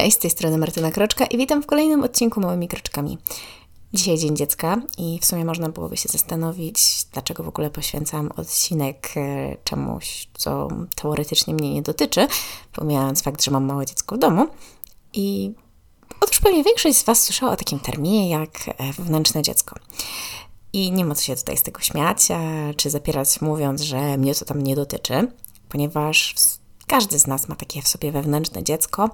Cześć, 0.00 0.16
z 0.16 0.18
tej 0.18 0.30
strony 0.30 0.58
Martyna 0.58 0.90
Kroczka 0.90 1.26
i 1.26 1.36
witam 1.36 1.62
w 1.62 1.66
kolejnym 1.66 2.02
odcinku 2.02 2.40
Małymi 2.40 2.68
Kroczkami. 2.68 3.18
Dzisiaj 3.92 4.18
Dzień 4.18 4.36
Dziecka 4.36 4.82
i 4.98 5.18
w 5.22 5.24
sumie 5.24 5.44
można 5.44 5.68
byłoby 5.68 5.96
się 5.96 6.08
zastanowić, 6.08 7.04
dlaczego 7.12 7.42
w 7.42 7.48
ogóle 7.48 7.70
poświęcam 7.70 8.30
odcinek 8.36 9.10
e, 9.16 9.56
czemuś, 9.64 10.28
co 10.38 10.68
teoretycznie 10.94 11.54
mnie 11.54 11.74
nie 11.74 11.82
dotyczy, 11.82 12.26
pomijając 12.72 13.22
fakt, 13.22 13.44
że 13.44 13.50
mam 13.50 13.64
małe 13.64 13.86
dziecko 13.86 14.16
w 14.16 14.18
domu. 14.18 14.46
I 15.12 15.54
otóż 16.20 16.40
pewnie 16.40 16.64
większość 16.64 16.98
z 16.98 17.04
Was 17.04 17.22
słyszała 17.22 17.52
o 17.52 17.56
takim 17.56 17.78
terminie 17.78 18.30
jak 18.30 18.50
e, 18.68 18.92
wewnętrzne 18.92 19.42
dziecko. 19.42 19.76
I 20.72 20.92
nie 20.92 21.04
ma 21.04 21.14
co 21.14 21.22
się 21.22 21.36
tutaj 21.36 21.56
z 21.56 21.62
tego 21.62 21.80
śmiać, 21.80 22.28
czy 22.76 22.90
zapierać 22.90 23.40
mówiąc, 23.40 23.80
że 23.80 24.18
mnie 24.18 24.34
to 24.34 24.44
tam 24.44 24.62
nie 24.62 24.76
dotyczy, 24.76 25.32
ponieważ 25.68 26.34
każdy 26.90 27.18
z 27.18 27.26
nas 27.26 27.48
ma 27.48 27.56
takie 27.56 27.82
w 27.82 27.88
sobie 27.88 28.12
wewnętrzne 28.12 28.64
dziecko, 28.64 29.10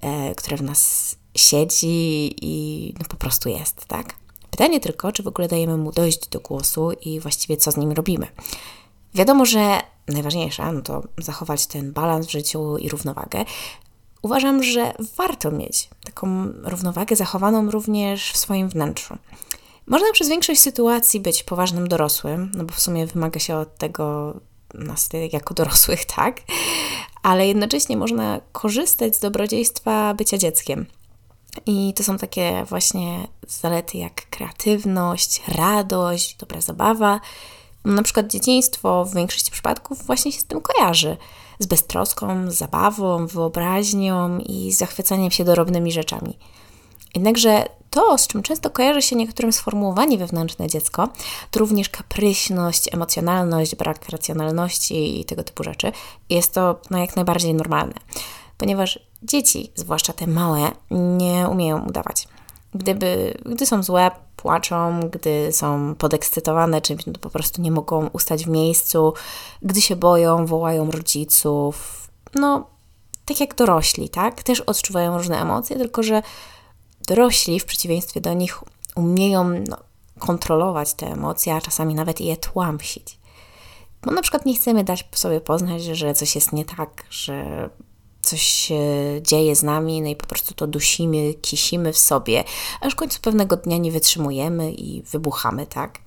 e, 0.00 0.34
które 0.34 0.56
w 0.56 0.62
nas 0.62 1.14
siedzi 1.34 2.34
i 2.42 2.94
no 2.98 3.04
po 3.08 3.16
prostu 3.16 3.48
jest, 3.48 3.84
tak? 3.84 4.14
Pytanie 4.50 4.80
tylko, 4.80 5.12
czy 5.12 5.22
w 5.22 5.26
ogóle 5.26 5.48
dajemy 5.48 5.76
mu 5.76 5.92
dojść 5.92 6.28
do 6.28 6.40
głosu 6.40 6.92
i 6.92 7.20
właściwie 7.20 7.56
co 7.56 7.70
z 7.70 7.76
nim 7.76 7.92
robimy. 7.92 8.26
Wiadomo, 9.14 9.46
że 9.46 9.80
najważniejsze 10.08 10.72
no 10.72 10.82
to 10.82 11.02
zachować 11.18 11.66
ten 11.66 11.92
balans 11.92 12.26
w 12.26 12.30
życiu 12.30 12.78
i 12.78 12.88
równowagę. 12.88 13.44
Uważam, 14.22 14.62
że 14.62 14.92
warto 15.16 15.50
mieć 15.50 15.88
taką 16.04 16.52
równowagę 16.62 17.16
zachowaną 17.16 17.70
również 17.70 18.32
w 18.32 18.36
swoim 18.36 18.68
wnętrzu. 18.68 19.16
Można 19.86 20.12
przez 20.12 20.28
większość 20.28 20.60
sytuacji 20.60 21.20
być 21.20 21.42
poważnym 21.42 21.88
dorosłym, 21.88 22.50
no 22.54 22.64
bo 22.64 22.72
w 22.72 22.80
sumie 22.80 23.06
wymaga 23.06 23.40
się 23.40 23.56
od 23.56 23.78
tego 23.78 24.34
nas 24.74 25.08
jako 25.32 25.54
dorosłych, 25.54 26.04
tak? 26.16 26.40
Ale 27.22 27.46
jednocześnie 27.46 27.96
można 27.96 28.40
korzystać 28.52 29.16
z 29.16 29.20
dobrodziejstwa 29.20 30.14
bycia 30.14 30.38
dzieckiem. 30.38 30.86
I 31.66 31.94
to 31.96 32.02
są 32.02 32.18
takie 32.18 32.64
właśnie 32.64 33.28
zalety 33.48 33.98
jak 33.98 34.30
kreatywność, 34.30 35.42
radość, 35.48 36.36
dobra 36.36 36.60
zabawa. 36.60 37.20
Na 37.84 38.02
przykład 38.02 38.26
dzieciństwo 38.26 39.04
w 39.04 39.14
większości 39.14 39.50
przypadków 39.50 40.06
właśnie 40.06 40.32
się 40.32 40.40
z 40.40 40.44
tym 40.44 40.60
kojarzy. 40.60 41.16
Z 41.58 41.66
beztroską, 41.66 42.50
zabawą, 42.50 43.26
wyobraźnią 43.26 44.38
i 44.38 44.72
zachwycaniem 44.72 45.30
się 45.30 45.44
dorobnymi 45.44 45.92
rzeczami. 45.92 46.38
Jednakże 47.14 47.64
to, 47.90 48.18
z 48.18 48.26
czym 48.26 48.42
często 48.42 48.70
kojarzy 48.70 49.02
się 49.02 49.16
niektórym 49.16 49.52
sformułowanie 49.52 50.18
wewnętrzne 50.18 50.66
dziecko, 50.66 51.08
to 51.50 51.60
również 51.60 51.88
kapryśność, 51.88 52.94
emocjonalność, 52.94 53.76
brak 53.76 54.08
racjonalności 54.08 55.20
i 55.20 55.24
tego 55.24 55.44
typu 55.44 55.64
rzeczy. 55.64 55.92
Jest 56.30 56.54
to 56.54 56.80
no, 56.90 56.98
jak 56.98 57.16
najbardziej 57.16 57.54
normalne, 57.54 57.94
ponieważ 58.58 58.98
dzieci, 59.22 59.72
zwłaszcza 59.74 60.12
te 60.12 60.26
małe, 60.26 60.70
nie 60.90 61.48
umieją 61.48 61.86
udawać. 61.86 62.28
Gdyby, 62.74 63.34
gdy 63.44 63.66
są 63.66 63.82
złe, 63.82 64.10
płaczą, 64.36 65.00
gdy 65.00 65.52
są 65.52 65.94
podekscytowane 65.94 66.80
czymś, 66.80 67.06
no 67.06 67.12
to 67.12 67.18
po 67.18 67.30
prostu 67.30 67.62
nie 67.62 67.70
mogą 67.70 68.06
ustać 68.06 68.44
w 68.44 68.48
miejscu, 68.48 69.14
gdy 69.62 69.80
się 69.80 69.96
boją, 69.96 70.46
wołają 70.46 70.90
rodziców. 70.90 72.08
No, 72.34 72.66
tak 73.24 73.40
jak 73.40 73.54
dorośli, 73.54 74.08
tak? 74.08 74.42
Też 74.42 74.60
odczuwają 74.60 75.18
różne 75.18 75.42
emocje, 75.42 75.76
tylko 75.76 76.02
że 76.02 76.22
dorośli 77.06 77.60
w 77.60 77.64
przeciwieństwie 77.64 78.20
do 78.20 78.32
nich 78.32 78.58
umieją 78.96 79.44
no, 79.44 79.76
kontrolować 80.18 80.94
te 80.94 81.06
emocje, 81.06 81.54
a 81.54 81.60
czasami 81.60 81.94
nawet 81.94 82.20
je 82.20 82.36
tłamsić. 82.36 83.18
Bo 84.02 84.10
na 84.10 84.22
przykład 84.22 84.46
nie 84.46 84.54
chcemy 84.54 84.84
dać 84.84 85.08
sobie 85.14 85.40
poznać, 85.40 85.84
że 85.84 86.14
coś 86.14 86.34
jest 86.34 86.52
nie 86.52 86.64
tak, 86.64 87.04
że 87.10 87.68
coś 88.22 88.42
się 88.42 88.80
dzieje 89.22 89.56
z 89.56 89.62
nami, 89.62 90.02
no 90.02 90.08
i 90.08 90.16
po 90.16 90.26
prostu 90.26 90.54
to 90.54 90.66
dusimy, 90.66 91.34
kisimy 91.34 91.92
w 91.92 91.98
sobie, 91.98 92.44
aż 92.80 92.92
w 92.92 92.96
końcu 92.96 93.20
pewnego 93.20 93.56
dnia 93.56 93.78
nie 93.78 93.92
wytrzymujemy 93.92 94.72
i 94.72 95.02
wybuchamy, 95.02 95.66
tak? 95.66 95.98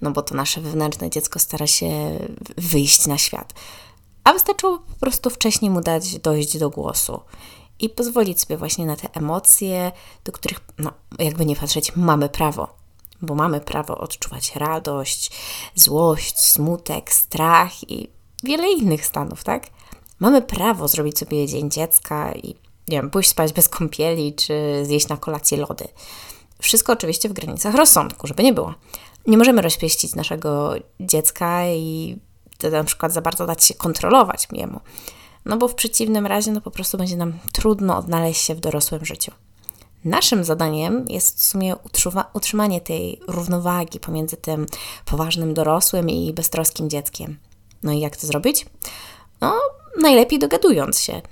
No 0.00 0.10
bo 0.10 0.22
to 0.22 0.34
nasze 0.34 0.60
wewnętrzne 0.60 1.10
dziecko 1.10 1.38
stara 1.38 1.66
się 1.66 2.18
wyjść 2.56 3.06
na 3.06 3.18
świat. 3.18 3.54
A 4.24 4.32
wystarczyło 4.32 4.78
po 4.78 4.94
prostu 5.00 5.30
wcześniej 5.30 5.70
mu 5.70 5.80
dać 5.80 6.18
dojść 6.18 6.58
do 6.58 6.70
głosu 6.70 7.20
i 7.80 7.88
pozwolić 7.88 8.40
sobie 8.40 8.56
właśnie 8.56 8.86
na 8.86 8.96
te 8.96 9.08
emocje, 9.14 9.92
do 10.24 10.32
których, 10.32 10.60
no, 10.78 10.92
jakby 11.18 11.46
nie 11.46 11.56
patrzeć, 11.56 11.96
mamy 11.96 12.28
prawo. 12.28 12.68
Bo 13.22 13.34
mamy 13.34 13.60
prawo 13.60 13.98
odczuwać 13.98 14.56
radość, 14.56 15.30
złość, 15.74 16.38
smutek, 16.38 17.12
strach 17.12 17.90
i 17.90 18.08
wiele 18.42 18.72
innych 18.72 19.06
stanów, 19.06 19.44
tak? 19.44 19.66
Mamy 20.20 20.42
prawo 20.42 20.88
zrobić 20.88 21.18
sobie 21.18 21.46
dzień 21.46 21.70
dziecka 21.70 22.32
i, 22.32 22.48
nie 22.88 22.96
wiem, 22.96 23.10
pójść 23.10 23.30
spać 23.30 23.52
bez 23.52 23.68
kąpieli, 23.68 24.34
czy 24.34 24.82
zjeść 24.84 25.08
na 25.08 25.16
kolację 25.16 25.58
lody. 25.58 25.88
Wszystko 26.60 26.92
oczywiście 26.92 27.28
w 27.28 27.32
granicach 27.32 27.74
rozsądku, 27.74 28.26
żeby 28.26 28.42
nie 28.42 28.52
było. 28.52 28.74
Nie 29.26 29.38
możemy 29.38 29.62
rozpieścić 29.62 30.14
naszego 30.14 30.74
dziecka 31.00 31.66
i 31.66 32.16
na 32.72 32.84
przykład 32.84 33.12
za 33.12 33.20
bardzo 33.20 33.46
dać 33.46 33.64
się 33.64 33.74
kontrolować 33.74 34.48
jemu 34.52 34.80
no 35.44 35.56
bo 35.56 35.68
w 35.68 35.74
przeciwnym 35.74 36.26
razie 36.26 36.52
no 36.52 36.60
po 36.60 36.70
prostu 36.70 36.98
będzie 36.98 37.16
nam 37.16 37.38
trudno 37.52 37.96
odnaleźć 37.96 38.42
się 38.42 38.54
w 38.54 38.60
dorosłym 38.60 39.04
życiu. 39.04 39.32
Naszym 40.04 40.44
zadaniem 40.44 41.04
jest 41.08 41.38
w 41.38 41.42
sumie 41.42 41.74
utrzymanie 42.32 42.80
tej 42.80 43.20
równowagi 43.28 44.00
pomiędzy 44.00 44.36
tym 44.36 44.66
poważnym 45.04 45.54
dorosłym 45.54 46.10
i 46.10 46.32
beztroskim 46.32 46.90
dzieckiem. 46.90 47.38
No 47.82 47.92
i 47.92 48.00
jak 48.00 48.16
to 48.16 48.26
zrobić? 48.26 48.66
No, 49.40 49.54
najlepiej 50.00 50.38
dogadując 50.38 51.00
się. 51.00 51.22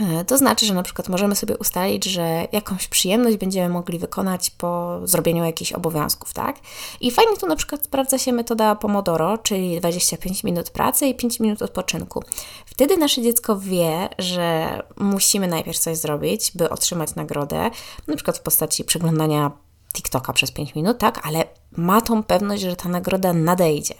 E, 0.00 0.24
to 0.24 0.38
znaczy, 0.38 0.66
że 0.66 0.74
na 0.74 0.82
przykład 0.82 1.08
możemy 1.08 1.36
sobie 1.36 1.58
ustalić, 1.58 2.04
że 2.04 2.48
jakąś 2.52 2.88
przyjemność 2.88 3.36
będziemy 3.36 3.68
mogli 3.68 3.98
wykonać 3.98 4.50
po 4.50 5.00
zrobieniu 5.04 5.44
jakichś 5.44 5.72
obowiązków, 5.72 6.32
tak? 6.32 6.56
I 7.00 7.10
fajnie 7.10 7.36
tu 7.36 7.46
na 7.46 7.56
przykład 7.56 7.84
sprawdza 7.84 8.18
się 8.18 8.32
metoda 8.32 8.74
Pomodoro, 8.74 9.38
czyli 9.38 9.80
25 9.80 10.44
minut 10.44 10.70
pracy 10.70 11.06
i 11.06 11.14
5 11.14 11.40
minut 11.40 11.62
odpoczynku. 11.62 12.22
Wtedy 12.66 12.96
nasze 12.96 13.22
dziecko 13.22 13.58
wie, 13.58 14.08
że 14.18 14.68
musimy 14.96 15.48
najpierw 15.48 15.78
coś 15.78 15.96
zrobić, 15.96 16.52
by 16.54 16.70
otrzymać 16.70 17.14
nagrodę, 17.14 17.70
na 18.06 18.16
przykład 18.16 18.38
w 18.38 18.42
postaci 18.42 18.84
przeglądania 18.84 19.50
TikToka 19.94 20.32
przez 20.32 20.50
5 20.50 20.74
minut, 20.74 20.98
tak? 20.98 21.26
Ale 21.26 21.44
ma 21.76 22.00
tą 22.00 22.22
pewność, 22.22 22.62
że 22.62 22.76
ta 22.76 22.88
nagroda 22.88 23.32
nadejdzie. 23.32 23.94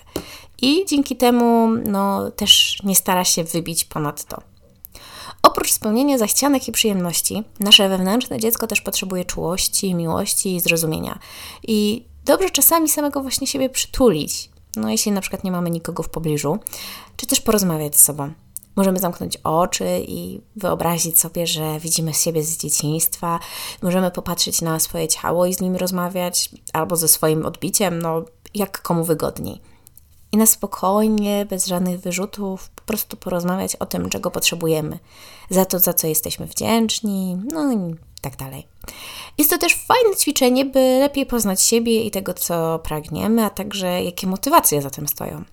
I 0.63 0.87
dzięki 0.87 1.17
temu 1.17 1.69
no, 1.69 2.31
też 2.31 2.83
nie 2.85 2.97
stara 2.97 3.25
się 3.25 3.45
wybić 3.45 3.85
ponad 3.85 4.25
to. 4.25 4.58
Oprócz 5.69 5.77
spełnienia 5.77 6.19
zachcianek 6.19 6.69
i 6.69 6.73
przyjemności, 6.73 7.43
nasze 7.61 7.89
wewnętrzne 7.89 8.39
dziecko 8.39 8.67
też 8.67 8.81
potrzebuje 8.81 9.25
czułości, 9.25 9.95
miłości 9.95 10.57
i 10.57 10.61
zrozumienia. 10.61 11.19
I 11.63 12.05
dobrze 12.25 12.51
czasami 12.51 12.89
samego 12.89 13.23
właśnie 13.23 13.47
siebie 13.47 13.71
przytulić, 13.71 14.51
no 14.77 14.91
jeśli 14.91 15.13
na 15.13 15.21
przykład 15.21 15.45
nie 15.45 15.53
mamy 15.53 15.71
nikogo 15.71 16.03
w 16.03 16.09
pobliżu, 16.09 16.59
czy 17.17 17.27
też 17.27 17.41
porozmawiać 17.41 17.97
z 17.97 18.05
sobą. 18.05 18.33
Możemy 18.77 18.99
zamknąć 18.99 19.37
oczy 19.37 20.05
i 20.09 20.41
wyobrazić 20.57 21.21
sobie, 21.21 21.47
że 21.47 21.81
widzimy 21.81 22.15
siebie 22.15 22.43
z 22.43 22.57
dzieciństwa. 22.57 23.41
Możemy 23.83 24.11
popatrzeć 24.11 24.63
na 24.63 24.81
swoje 24.81 25.09
ciało 25.09 25.47
i 25.47 25.55
z 25.55 25.61
nim 25.61 25.77
rozmawiać, 25.77 26.51
albo 26.73 26.97
ze 26.97 27.09
swoim 27.09 27.47
odbiciem, 27.47 28.03
no 28.03 28.25
jak 28.55 28.83
komu 28.83 29.05
wygodniej 29.05 29.61
i 30.33 30.37
na 30.37 30.47
spokojnie, 30.47 31.47
bez 31.51 31.67
żadnych 31.67 32.01
wyrzutów, 32.01 32.71
prostu 32.89 33.17
porozmawiać 33.17 33.77
o 33.77 33.87
tym, 33.87 34.09
czego 34.09 34.31
potrzebujemy, 34.31 34.99
za 35.51 35.65
to, 35.65 35.79
za 35.79 35.95
co 35.95 36.07
jesteśmy 36.07 36.47
wdzięczni, 36.47 37.39
no 37.53 37.73
i 37.73 37.95
tak 38.21 38.37
dalej. 38.37 38.67
Jest 39.39 39.51
to 39.51 39.59
też 39.59 39.75
fajne 39.75 40.17
ćwiczenie, 40.17 40.65
by 40.65 40.99
lepiej 41.01 41.27
poznać 41.27 41.63
siebie 41.63 42.03
i 42.03 42.11
tego, 42.11 42.35
co 42.35 42.79
pragniemy, 42.79 43.45
a 43.45 43.51
także 43.51 44.05
jakie 44.05 44.27
motywacje 44.27 44.83
za 44.83 44.91
tym 44.91 45.09
stoją. 45.09 45.45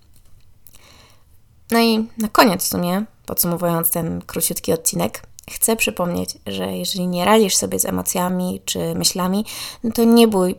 No 1.72 1.80
i 1.80 2.08
na 2.18 2.28
koniec 2.28 2.64
w 2.64 2.68
sumie, 2.68 3.06
podsumowując 3.26 3.90
ten 3.90 4.22
króciutki 4.22 4.74
odcinek, 4.74 5.22
chcę 5.52 5.76
przypomnieć, 5.76 6.38
że 6.48 6.78
jeżeli 6.78 7.08
nie 7.08 7.26
radzisz 7.26 7.56
sobie 7.56 7.80
z 7.80 7.86
emocjami 7.86 8.62
czy 8.66 8.96
myślami, 8.96 9.46
no 9.84 9.92
to 9.92 10.04
nie 10.04 10.28
bój, 10.28 10.56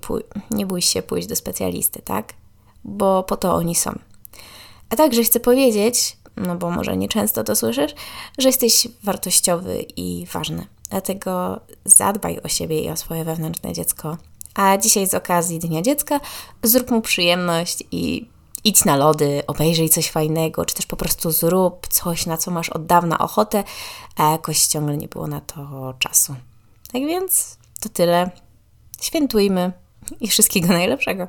nie 0.50 0.66
bój 0.66 0.82
się 0.82 1.02
pójść 1.02 1.28
do 1.28 1.36
specjalisty, 1.36 2.02
tak? 2.02 2.34
bo 2.86 3.22
po 3.22 3.36
to 3.36 3.54
oni 3.54 3.74
są. 3.74 3.98
A 4.90 4.96
także 4.96 5.24
chcę 5.24 5.40
powiedzieć, 5.40 6.16
no 6.36 6.56
bo 6.56 6.70
może 6.70 6.96
nieczęsto 6.96 7.44
to 7.44 7.56
słyszysz, 7.56 7.94
że 8.38 8.48
jesteś 8.48 8.88
wartościowy 9.02 9.84
i 9.96 10.26
ważny. 10.32 10.66
Dlatego 10.90 11.60
zadbaj 11.84 12.40
o 12.40 12.48
siebie 12.48 12.80
i 12.80 12.90
o 12.90 12.96
swoje 12.96 13.24
wewnętrzne 13.24 13.72
dziecko. 13.72 14.16
A 14.54 14.78
dzisiaj 14.78 15.06
z 15.06 15.14
okazji 15.14 15.58
Dnia 15.58 15.82
Dziecka 15.82 16.20
zrób 16.62 16.90
mu 16.90 17.00
przyjemność 17.00 17.84
i 17.92 18.28
idź 18.64 18.84
na 18.84 18.96
lody, 18.96 19.42
obejrzyj 19.46 19.88
coś 19.88 20.10
fajnego, 20.10 20.64
czy 20.64 20.74
też 20.74 20.86
po 20.86 20.96
prostu 20.96 21.30
zrób 21.30 21.86
coś, 21.88 22.26
na 22.26 22.36
co 22.36 22.50
masz 22.50 22.68
od 22.68 22.86
dawna 22.86 23.18
ochotę, 23.18 23.64
a 24.16 24.30
jakoś 24.30 24.66
ciągle 24.66 24.96
nie 24.96 25.08
było 25.08 25.26
na 25.26 25.40
to 25.40 25.94
czasu. 25.98 26.34
Tak 26.92 27.02
więc 27.02 27.58
to 27.80 27.88
tyle. 27.88 28.30
Świętujmy 29.00 29.72
i 30.20 30.28
wszystkiego 30.28 30.68
najlepszego. 30.68 31.28